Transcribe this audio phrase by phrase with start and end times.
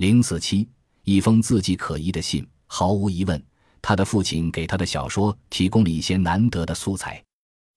[0.00, 0.66] 零四七，
[1.04, 2.48] 一封字迹可疑的信。
[2.66, 3.44] 毫无疑问，
[3.82, 7.22] 他的父亲给他的小说提供了一些难得的素材。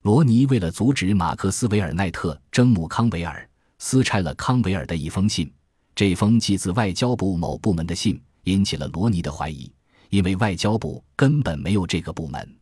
[0.03, 3.45] 罗尼为了阻止马克思·韦尔奈特征募康维尔，
[3.77, 5.53] 私拆了康维尔的一封信。
[5.93, 9.69] 这封寄自外交部某部门的信引起了罗尼的怀疑，
[10.09, 12.57] 因为外交部根本没有这个部门。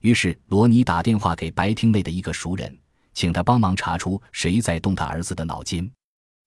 [0.00, 2.76] 于是，罗尼打电话给白厅内的一个熟人，
[3.14, 5.88] 请他帮忙查出谁在动他儿子的脑筋。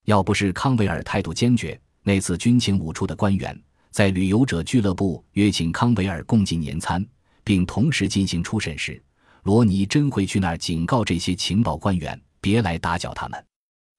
[0.08, 3.60] 要不是康维尔态度坚决，那次军情五处的官员
[3.92, 7.06] 在旅游者俱乐部约请康维尔共进年餐，
[7.44, 9.02] 并同时进行初审时，
[9.44, 13.46] 罗尼真会去那儿警告这些情报官员别来打搅他们。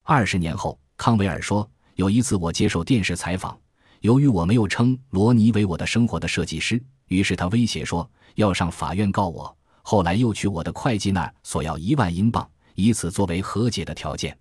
[0.03, 1.69] 二十年后，康维尔说。
[1.97, 3.59] 有一次，我接受电视采访，
[4.01, 9.55] 由于我没有称罗尼为我的生活的设计师，于是他威胁说要上法院告我。
[9.83, 14.35] 后来又去我的会计那儿索要一万英镑，以此作为和解的条件。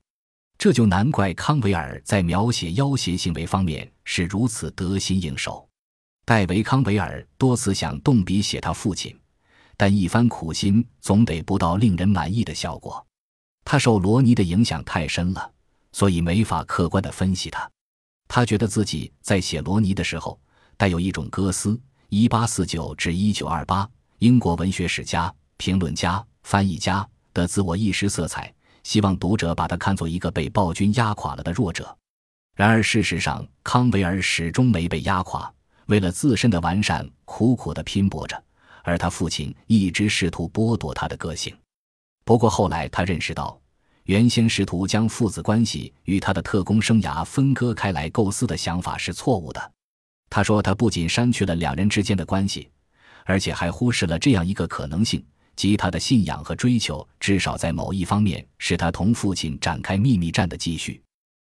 [0.59, 5.67] 这就难怪康维尔在描写要挟行为方面是如此得心应手。
[6.25, 9.17] 戴维·康维尔多次想动笔写他父亲，
[9.75, 13.03] 但一番苦心总得不到令人满意的效果。
[13.65, 15.51] 他受罗尼的影响太深了。
[15.91, 17.67] 所以没法客观地分析他。
[18.27, 20.39] 他觉得自己在写罗尼的时候，
[20.77, 31.97] 带有一种哥斯（一八四九至一九二八）英国文学史家、评论家、翻译家的自我意识色彩，希望读者把他看作一个被暴君压垮了的弱者。
[32.55, 35.51] 然而，事实上，康维尔始终没被压垮，
[35.85, 38.43] 为了自身的完善，苦苦地拼搏着，
[38.83, 41.55] 而他父亲一直试图剥夺他的个性。
[42.25, 43.59] 不过后来，他认识到。
[44.03, 49.71] 原先试图将父子关系与他的特工生涯分割开来构思的想法是错误的。
[50.31, 52.71] 他说，他不仅删去了两人之间的关系，
[53.23, 55.23] 而且还忽视了这样一个可能性：
[55.59, 61.03] 及他的信仰和追求，至少在某一方面是他同父亲展开秘密战的继续。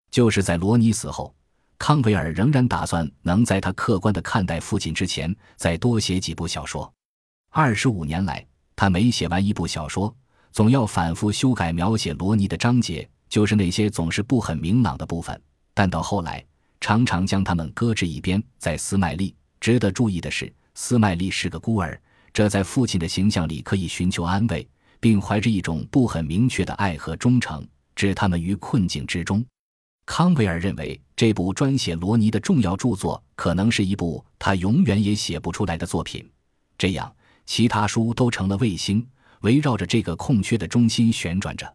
[0.10, 1.32] 就是在罗尼死后，
[1.78, 6.92] 康维尔仍然打算能在他客观地看待父亲之前，再多写几部小说。
[7.52, 8.44] 二十五年来，
[8.76, 10.12] 他每写完一部小说。
[10.52, 15.40] 总要反复修改描写罗尼的章节，就是那些总是不很明朗的部分。
[15.76, 16.44] 但到后来，
[16.82, 18.42] 常常将他们搁置一边。
[18.58, 22.02] 在斯麦利，值得注意的是，斯麦利是个孤儿，
[22.40, 24.66] 这在父亲的形象里可以寻求安慰，
[25.02, 27.68] 并怀着一种不很明确的爱和忠诚，
[27.98, 29.46] 置他们于困境之中。
[30.06, 36.26] 康维尔认为，这部专写罗尼的重要著作可能是一部他永远也写不出来的作品，
[36.78, 37.14] 这样
[37.46, 39.06] 其他书都成了卫星。
[39.42, 41.70] 围绕着这个空缺的中心旋转着。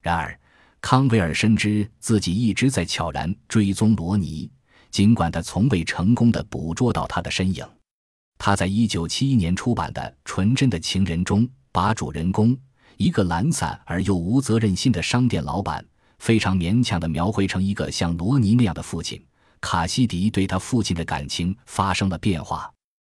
[0.00, 0.40] 然而，
[0.80, 4.50] 康维尔深知自己一直在悄然追踪罗尼，
[4.90, 7.62] 尽管他从未成功的捕捉到他的身影。
[8.38, 12.56] 他在一九七一年出版的《纯真的情人》中，把主人公
[12.96, 15.84] 一个懒散而又无责任心的商店老板，
[16.20, 19.22] 非常勉强的描绘成一个像罗尼那样的父亲。
[19.60, 22.72] 卡西迪对他父亲的感情发生了变化，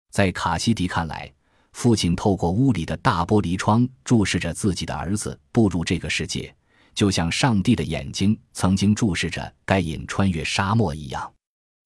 [0.10, 1.32] 在卡西迪看来。
[1.74, 6.54] 父亲透过屋里的大玻璃窗注视着自己的儿子步入这个世界，
[6.96, 11.32] 就像上帝的眼睛曾经注视着该隐穿越沙漠一样。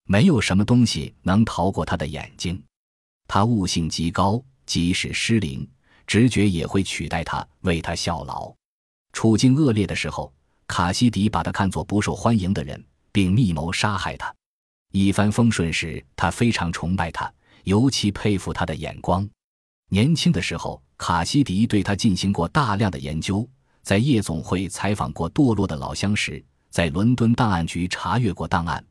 [0.06, 2.64] 没有什么东西能逃过他的眼睛。
[3.36, 5.68] 他悟性极高，即使失灵，
[6.06, 8.54] 直觉也会取代他，为他效劳。
[9.12, 10.32] 处境恶劣的时候，
[10.68, 14.32] 卡西迪把他看作不受欢迎的人，并密谋杀害他；
[14.92, 17.34] 一帆风顺时，他非常崇拜他，
[17.64, 19.28] 尤其佩服他的眼光。
[19.90, 23.50] 年轻的时候，卡西迪对他进行过大量的研究，
[23.82, 28.86] 在夜总会采访过堕落的老相识，在伦敦档案局查阅过档案，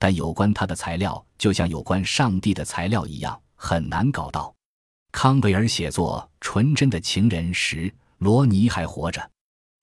[0.00, 4.54] 但有关他的材料就像有关上帝的材料一样，很难搞到。
[5.10, 9.30] 康维尔写作《纯真的情人》时，罗尼还活着。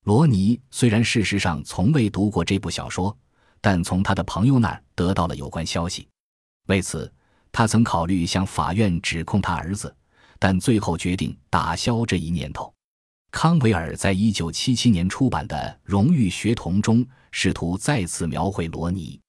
[0.04, 3.18] 罗尼虽然事实上从未读过这部小说，
[3.60, 6.08] 但从他的朋友那儿得到了有关消息。
[6.68, 7.12] 为此，
[7.52, 9.92] 他曾考虑向法院指控他儿子。
[10.38, 12.74] 但最后决定打消这一念头。
[13.32, 19.20] 康维尔在一九七七年出版的《荣誉学童》中，试图再次描绘罗尼。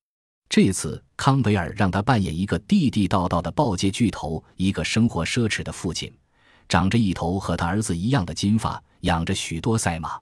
[0.55, 6.15] 这次，康维尔让他扮演一个地地道道的报界巨头，一个生活奢侈的父亲，
[6.69, 10.21] 长着一头和他儿子一样的金发，养着许多赛马。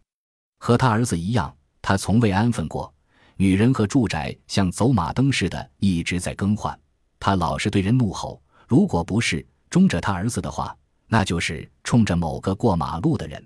[0.61, 2.95] 和他儿子一样，他从未安分过。
[3.39, 6.79] 女人和住宅像走马灯似的一直在更换。
[7.19, 10.73] 他老是对人怒吼，如果不是忠着他儿子的话。
[11.09, 13.45] 那就是冲着某个过马路的人。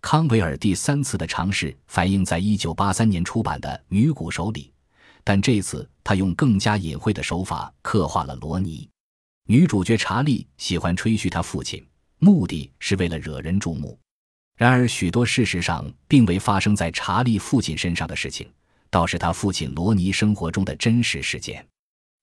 [0.00, 4.71] 康维尔第三次的尝试反映在一九八三年出版的《女鼓手》里，
[5.24, 8.88] 但这次他用更加隐晦的手法刻画了罗尼。
[9.48, 11.84] 女主角查莉喜欢吹嘘他父亲，
[12.18, 13.98] 目的是为了惹人注目。
[14.56, 18.48] 然而，许多事实上并未发生在查莉父亲身上的事情，
[18.90, 21.66] 倒是他父亲罗尼生活中的真实事件。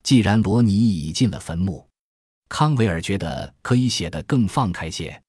[0.04, 1.86] 既然罗尼已进了坟墓，
[2.48, 5.10] 康维尔觉得可以写得更放开些。《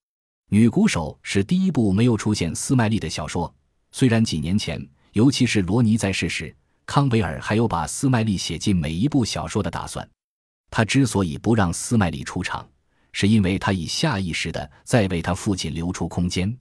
[0.50, 3.52] 女鼓手》是第一部没有出现斯麦利的小说。
[3.90, 4.80] 虽然几年前，
[5.12, 6.54] 尤其是罗尼在世时，
[6.90, 10.04] 康维尔还有把斯麦利写进每一部小说的打算。
[10.72, 12.68] 他之所以不让斯麦利出场，
[13.12, 16.52] 是因为他已下意识地在为他父亲留出空间。